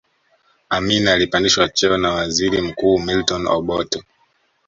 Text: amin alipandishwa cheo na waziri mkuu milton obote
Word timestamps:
amin 0.69 1.07
alipandishwa 1.07 1.69
cheo 1.69 1.97
na 1.97 2.09
waziri 2.11 2.61
mkuu 2.61 2.99
milton 2.99 3.47
obote 3.47 4.03